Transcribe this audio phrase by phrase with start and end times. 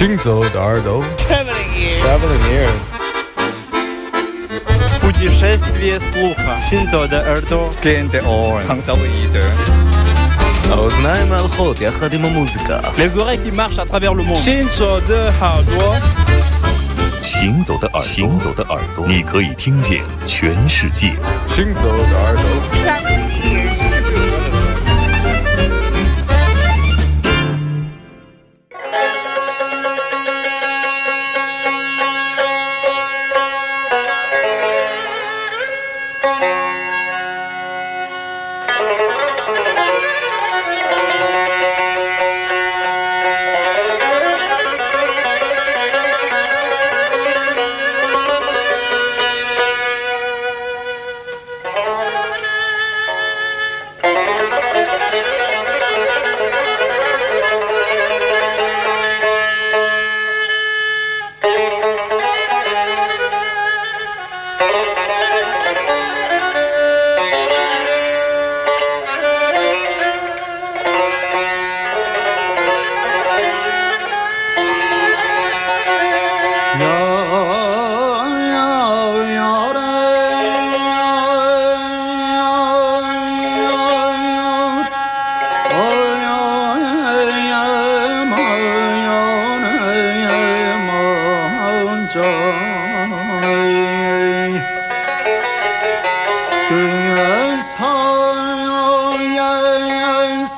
[0.00, 2.84] 行走的耳朵，Traveling ears， ，Traveling ears，
[5.00, 6.58] Путешествие слуха.
[6.68, 7.70] Синзо de Erdo.
[7.82, 8.66] Gen de oren.
[8.68, 9.44] Hangzalide.
[10.70, 12.80] האוזניים ההלכות יחד עם המוזיקה.
[12.98, 14.42] Les oreilles qui marchent à travers le monde.
[14.44, 16.00] Shinzo de Hardware，
[17.22, 21.12] 行走的耳朵，行走的耳朵，你可以听见全世界。
[21.54, 22.44] 行走的耳朵，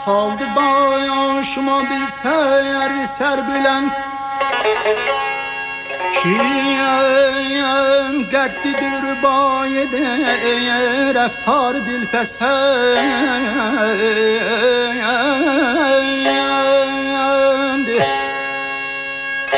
[0.06, 3.94] Saldı başıma bir ser ser Bülent
[6.22, 7.52] Kiyem
[8.32, 10.06] dertli bir rübayede
[11.14, 12.44] Reftar dilpesendi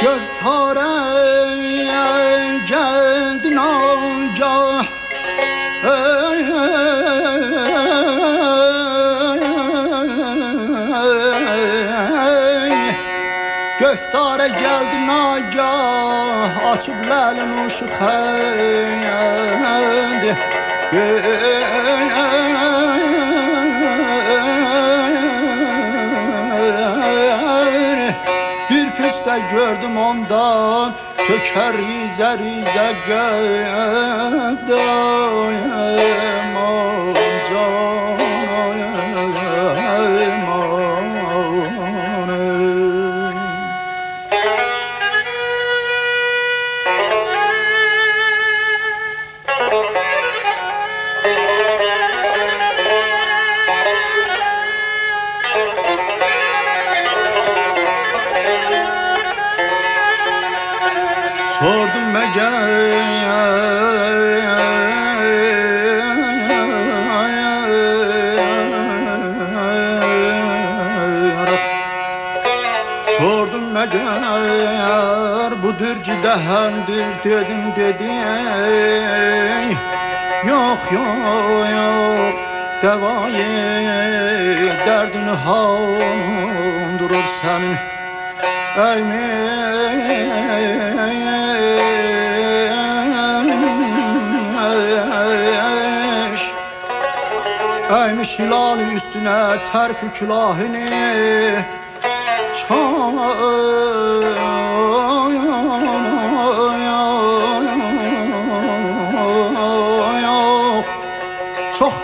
[0.01, 0.95] Göftare
[2.67, 3.94] geldin ağabey
[15.07, 19.51] nagah açıb ləlin uşuq həyəndi
[28.69, 30.89] Bir püstə gördüm ondan
[31.25, 34.45] kökər izə izə qədəyəm
[36.65, 38.24] ancaq
[76.35, 78.11] Cihandır dedim dedi
[80.47, 82.35] Yok yok yok
[82.83, 87.75] Devayı derdini handurur senin.
[88.77, 89.03] Ey
[96.31, 96.43] miş
[97.91, 99.39] Eymiş hilal üstüne
[99.71, 100.89] terfi külahını
[102.67, 104.54] Çağır.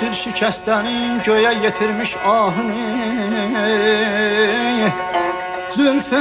[0.01, 2.73] Dil şikestenin göğe getirmiş ahını.
[5.71, 6.15] Zülfü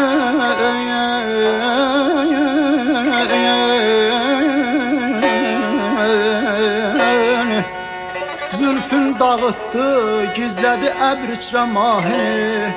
[8.51, 12.75] Zülfün dağıttı, gizledi əbr mahini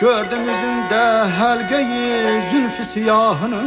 [0.00, 3.62] Gördüm yüzünde helgeyi, zülfü siyahını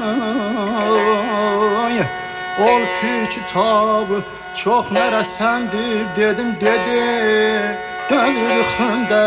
[2.60, 4.10] Ol ki kitab
[4.58, 7.02] Çox nərəsəndir dedim dedi.
[8.10, 9.26] Dövr xəndə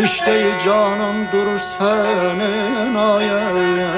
[0.00, 0.34] Rişdə
[0.64, 3.92] canım durur sənin ayəyə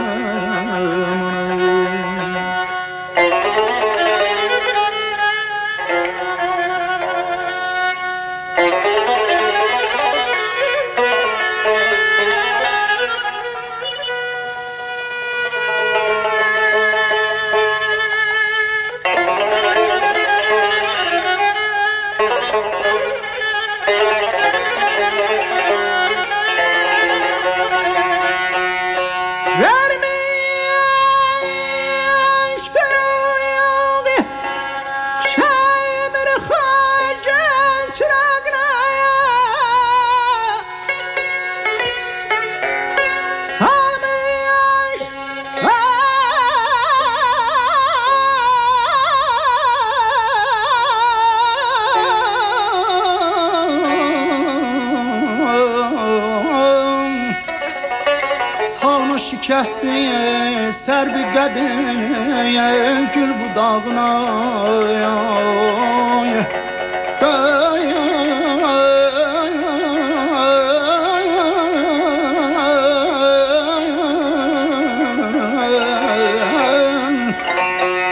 [61.43, 64.23] Söyledin gül budağına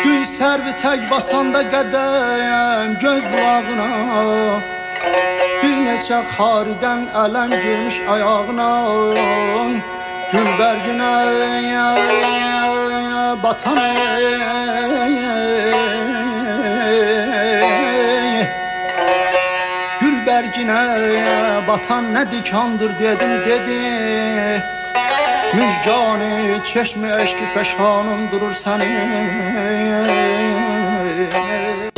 [0.04, 3.90] Düz servi tek basanda qədəm göz bulağına.
[5.62, 8.70] Bir neçə xaridən ələm girmiş ayağına.
[10.32, 11.14] Gülbergine
[13.42, 13.78] batan
[20.00, 20.82] Gülbergine
[21.68, 23.80] batan ne dikandır dedi dedi.
[25.54, 30.69] Müjgani çeşmi eşki feşhanım durur seni.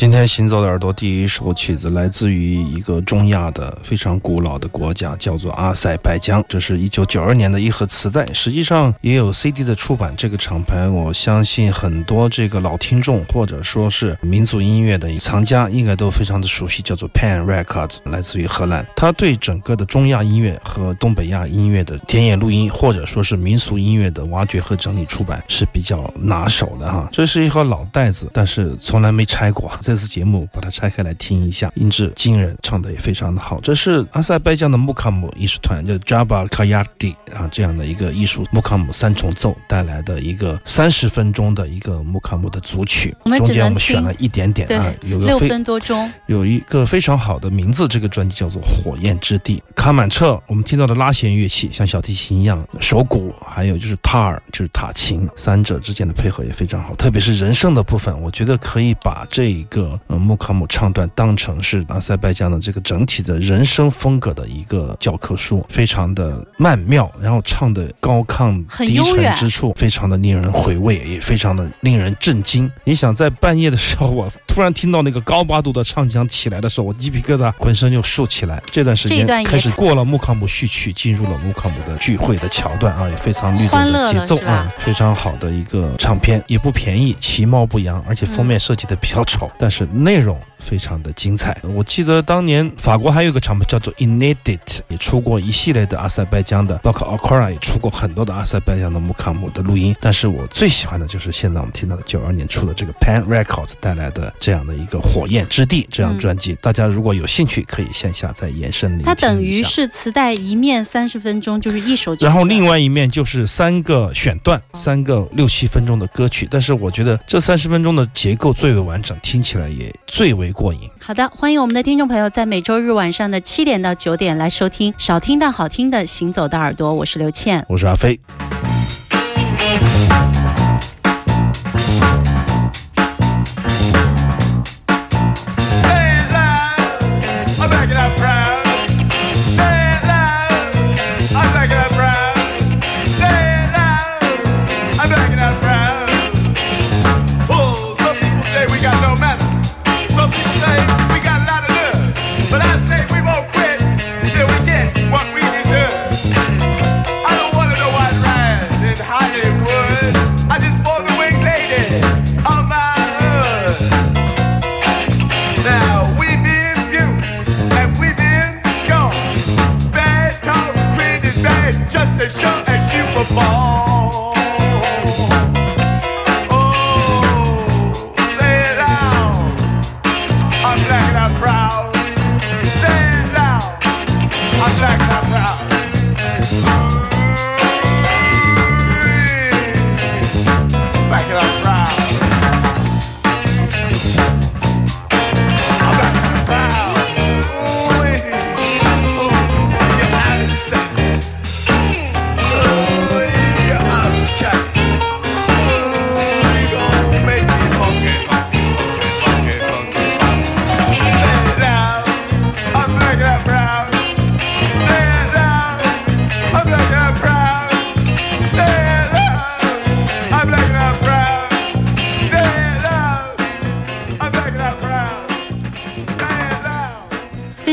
[0.03, 6.45] 今天行走的耳朵第一首曲子来自于一个中亚的非常古老的国家，叫做阿塞拜疆。
[6.49, 10.13] 这是一九九二年的一盒磁带，实际上也有 CD 的出版。
[10.19, 18.85] 这个厂牌，我相信很多这个老听众或者说是民族音乐的藏家应该都非常的熟悉，叫做 Pan Records，来自于荷兰。
[18.97, 27.09] 他对整个的中亚音乐和东北亚音乐的田野录音，或者说是民俗音乐的挖掘和整理出版是比较拿手的哈。
[27.13, 29.71] 这是一盒老袋子，但是从来没拆过。
[29.93, 33.61] 这次节目把它拆开来听一下，音质惊人，唱的也非常的好。
[33.61, 43.15] 这是阿塞拜疆的木卡姆艺术团，叫 Jaba Kayakdi 啊，这样的一个艺术木卡姆三重奏带来的一个三十分钟的一个木卡姆的组曲。
[43.27, 46.11] 中间我们选了一点点啊，有个非六分多钟。
[46.25, 49.63] 有一个非常好的名字，这个专辑叫做《火焰之地》。
[49.75, 56.95] 卡满彻，我们听到的拉弦乐器像小提琴一样，手鼓，还有就是塔尔，就是塔琴，三者之间的配合也非常好。
[56.95, 72.71] 特别是人声的部分，我觉得可以把这一个呃穆卡姆唱段当成是阿塞拜疆的这个整体的人生风格的一个教科书，非常的曼妙，然后唱的高亢低沉之处，非常的令人回味，也非常的令人震惊。
[72.85, 78.63] 你想在半夜的时候，我突然听到那个高八度的唱腔起来的时候，我鸡皮疙瘩浑身就竖起来。
[78.71, 91.57] 这段时间开始过了穆卡姆序曲，进入了穆卡姆的聚会的桥段啊，也非常律动的节奏啊，非常好的一个唱片，也不便宜，其貌不扬，而且封面设计的比较丑，但是内容非常的精彩。
[91.63, 99.95] 我记得当年法国还有一个厂牌叫做 Inedit，也出过一系列的阿塞拜疆的，包括 Akora 也出过很多的阿塞拜疆的木卡姆的录音。
[100.01, 106.57] 但是我最喜欢的就是现在我们听到的九二年出的这个 Pan Records 带来的这样的一个《火焰之地》这张专辑。
[106.61, 112.15] 大家如果有兴趣，可以线下再延伸它等于是磁带一面三十分钟，就是一首。
[112.21, 116.47] 然后另外一面就是三个选段，三个六七分钟的歌曲。
[116.51, 120.91] 但是我觉得这三十分钟的结构最为完整，听起来也最为过瘾。
[121.01, 127.65] 好的，欢迎我们的听众朋友在每周日晚上的七点到九点来收听少听但好听的《行走的耳朵》，我是刘倩。
[127.69, 128.19] 我是阿飞。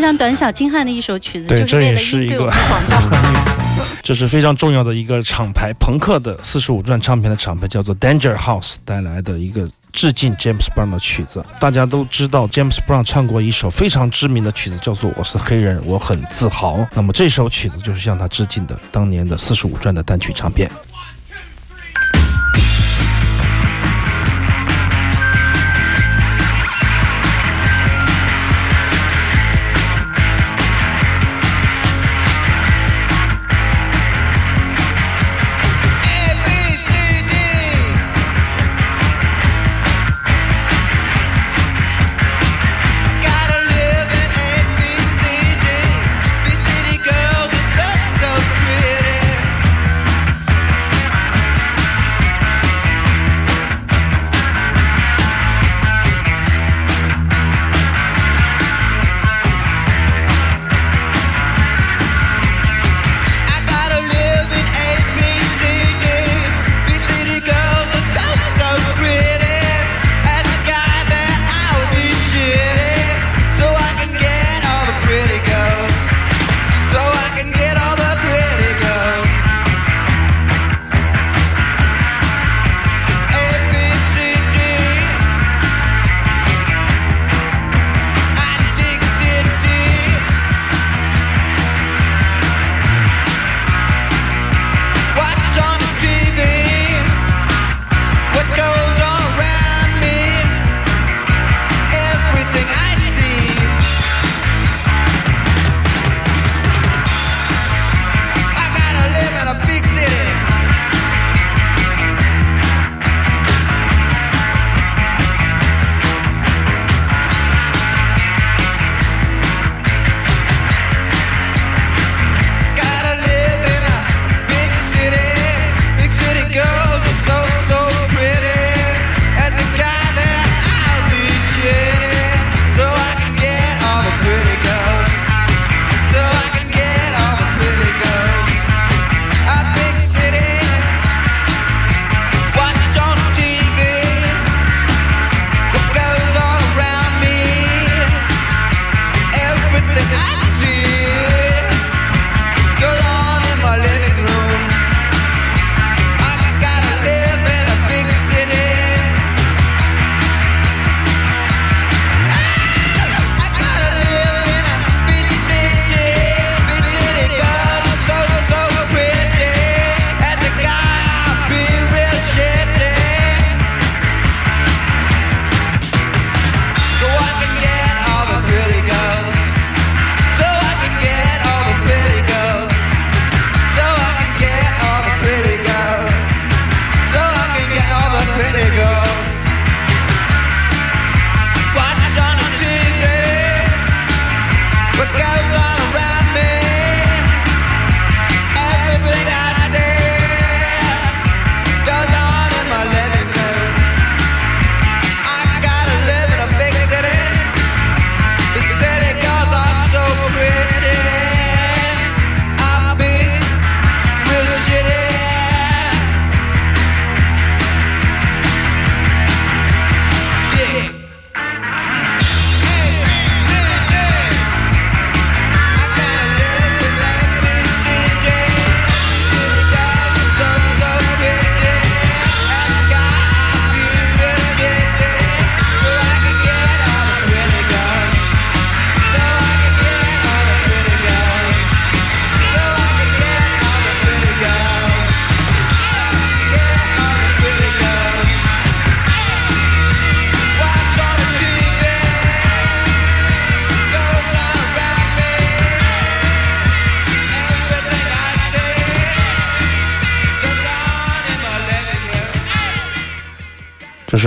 [0.10, 3.86] 常短小精悍的一首曲子，对就是为了这也是一个应对我们的广告。
[4.02, 11.46] 这是非常重要的一个厂牌，朋克的四十五转唱片的厂牌叫做 Danger House 带来的一个致敬 James Brown 的曲子。
[11.60, 16.78] 大家都知道，James Brown 唱过一首非常知名的曲子，叫做《我是黑人，我很自豪》。
[16.96, 20.68] 那么这首曲子就是向他致敬的，当年的四十五转的单曲唱片。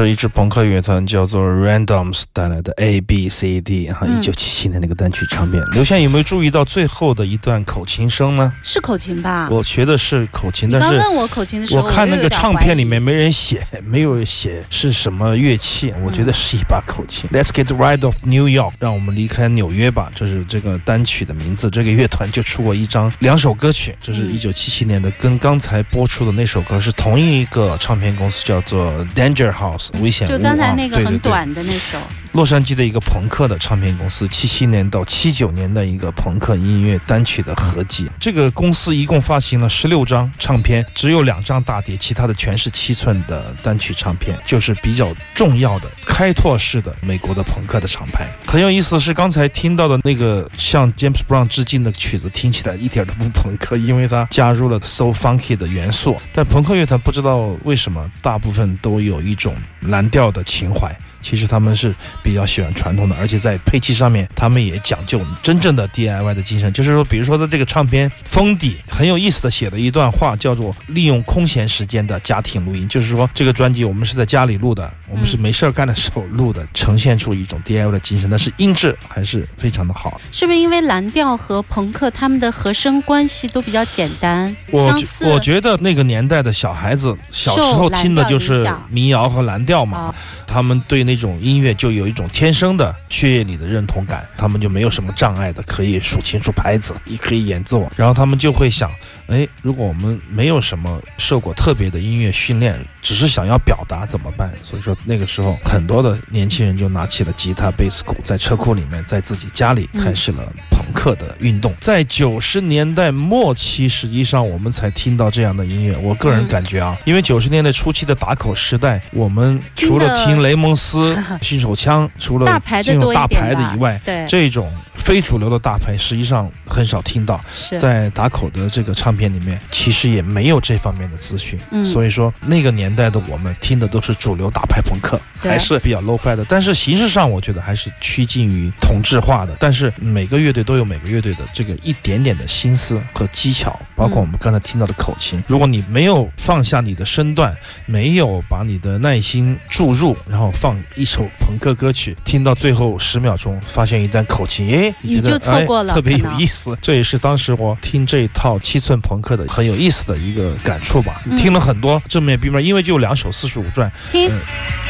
[0.02, 5.62] 是一支朋克乐团，叫做 Randoms 带来的 A B C D 哈，嗯一九七七年那个单曲唱片。
[5.73, 8.52] 刘宪有没有注意到最后的一段口琴声呢？
[8.62, 9.49] 是口琴吧？
[9.50, 17.30] 我学的是口琴，但是刚问我口琴的时候，我看那个唱片里面没人写，没有写是什么乐器，我觉得是一把口琴。
[17.30, 21.71] Let's get right of New York，让我们离开纽约吧，这是这个单曲的名字。
[21.71, 31.99] 这个乐团就出过一张两首歌曲，这是嗯一九七七年的，跟刚才播出的那首歌是同一个唱片公司，叫做 Danger House 危险屋就刚才啊那个很短的那首，
[32.32, 38.10] 洛杉矶的一个朋克的唱片公司，七七年到七九年的一个朋克音乐单曲的合集。
[38.18, 48.26] 这个公司一共发行了十六张唱片，只有两张大碟，其他的全是七寸的单曲唱片，就是比较重要的开拓式的美国的朋克的厂牌。
[48.46, 56.16] 很有意思是刚才听到的那个向 James Brown 致敬的曲子，听起来一点都不朋克，因为它加入了 so funky 的元素。
[56.32, 60.90] 但朋克乐团不知道为什么大部分都有一种蓝调的情怀。
[61.23, 66.73] 其实他们是比较喜欢传统的，而且在配器上面，他们也讲究真正的 DIY 的精神。
[66.73, 80.21] 就是说，比如说他这个唱片封底很有意思的写了一段话，叫做“利用空闲时间的家庭录音”，就是说这个专辑我们是在家里录的，我们是没事儿干的时候录的，呈现出一种 DIY 的精神，但是音质还是非常的好。
[80.31, 85.31] 是不是因为蓝调和朋克他们的和声关系都比较简单，我觉相似？
[85.31, 90.14] 我觉得那个年代的小孩子小时候听的就是民谣和蓝调嘛，啊
[90.47, 98.90] 他们对那种音乐就有一种天生的血液里的认同感，他们就没有什么障碍的，可以数清楚拍子，也可以演奏，然后他们就会想，
[99.28, 104.52] 哎，如果我们没有什么受过特别的音乐训练，只是想要表达怎么办？
[104.62, 111.75] 所以说那个时候很多的年轻人就拿起了吉他、贝斯鼓，在车库里面，在自己家里开始了朋克的运动。
[111.81, 115.97] 在九十年代末期，实际上我们才听到这样的音乐。
[115.97, 121.01] 我个人嗯感觉啊，因为九十年代初期的打口时代，我们除了听雷蒙斯、
[121.42, 127.40] 新手枪，除了大牌的大牌的以外，对，这种非主流的大牌实际上很少听到。
[127.78, 136.44] 在打口的这个唱片里面，其实也没有这方面的资讯，嗯所以说那个年代的我们听的都是主流大牌朋克，还是比较 low fi 的。
[136.49, 139.56] 但是形式上，我觉得还是趋近于同质化的。
[139.58, 145.42] 但是每个乐队都有每个乐队的这个一点点的心思和技巧，包括我们刚才听到的口琴。
[145.46, 147.56] 如果你没有放下你的身段，
[147.87, 156.76] 没有把你的耐心注入，然后放一首朋克歌曲，听到最后十秒钟，发现一段口琴，诶，你就错过了哎特别有意思。
[156.82, 161.23] 这也是当时我听这一套七寸朋克的很有意思的一个感触吧。
[161.26, 164.38] 嗯听了很多正面、背面，因为就两首四十五转，听，嗯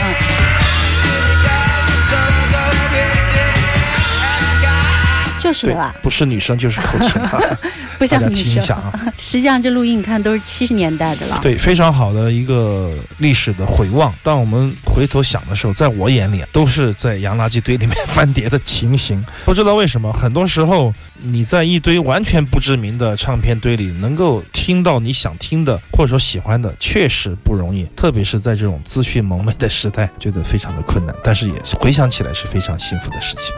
[0.01, 0.15] 嗯，
[5.53, 7.41] 就是吧，，不是女生就是口琴啊，
[7.99, 8.75] 不 大家像女生听一下。
[8.75, 8.93] 啊。
[9.19, 14.13] 实际上这录音你看都是七十年代的了，对，非常好的一个历史的回望。
[14.23, 19.25] 当我们回头想的时候，在我眼里啊都是在洋垃圾堆里面 翻碟的情形。
[19.45, 27.87] 不知道为什么，很多时候你在一堆完全不知名的唱片堆里，能够听到你想听的或者说喜欢的，确实不容易。
[27.97, 31.15] 特别是在这种资讯蒙昧的时代，觉得非常的困难。
[31.23, 33.55] 但是也回想起来是非常幸福的事情。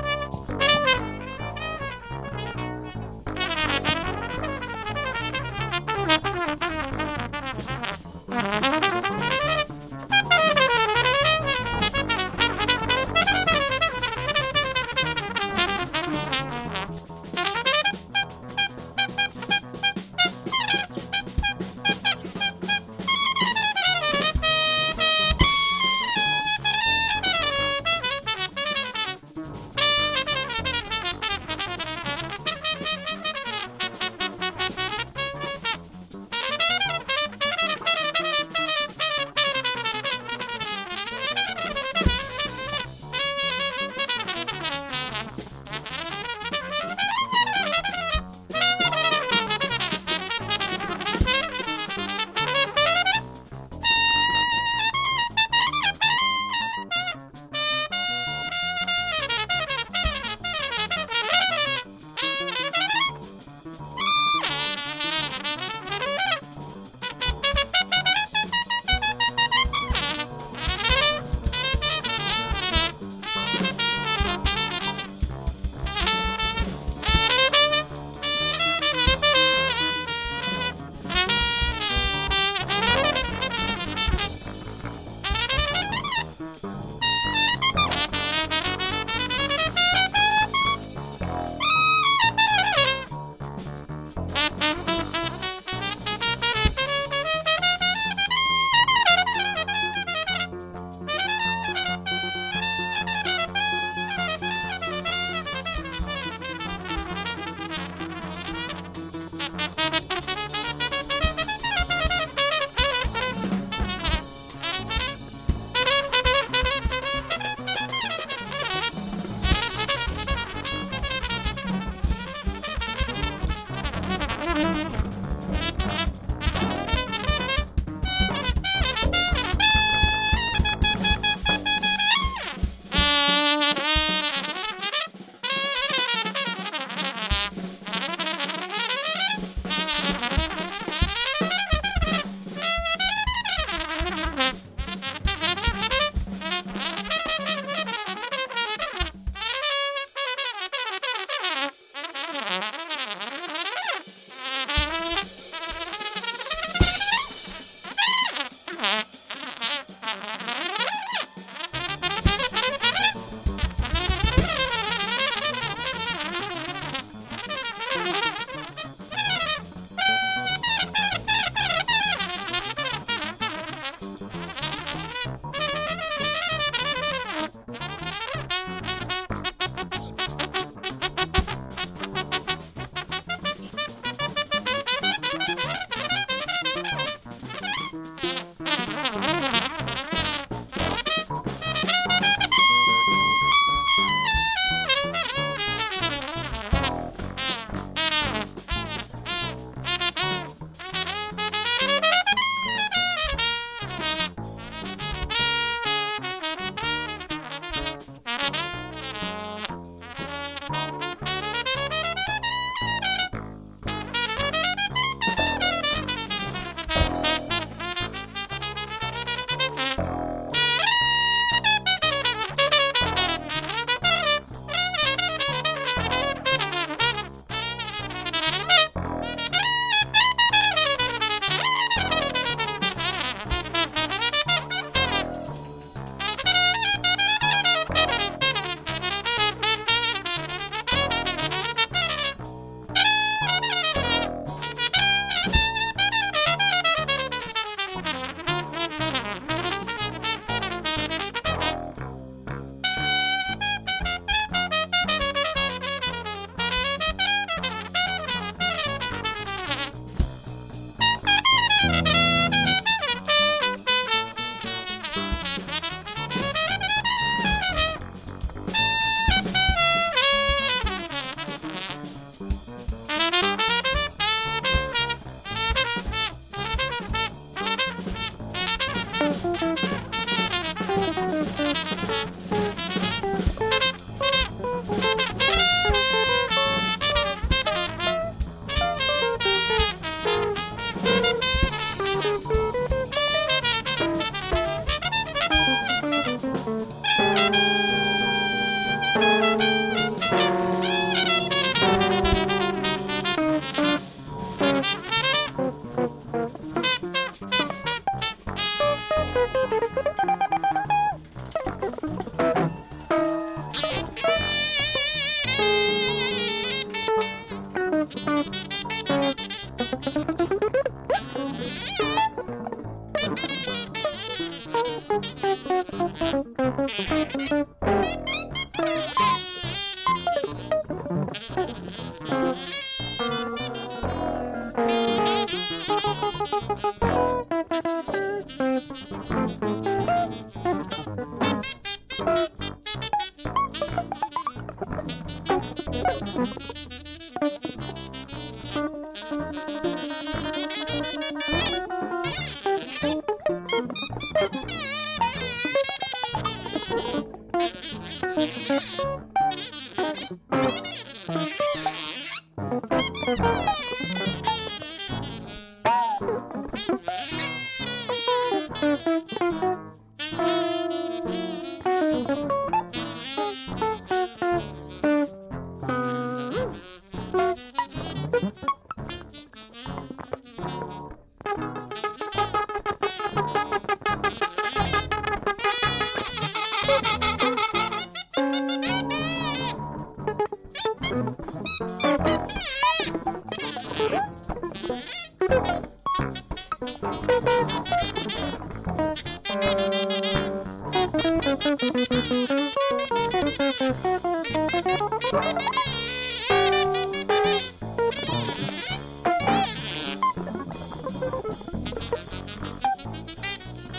[363.24, 363.63] Bye.